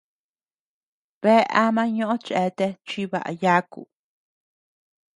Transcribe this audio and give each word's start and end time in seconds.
Bea 1.21 1.43
ama 1.61 1.83
ñoʼö 1.95 2.15
cheatea 2.25 2.69
chibaʼa 2.87 3.31
yaku. 3.41 3.81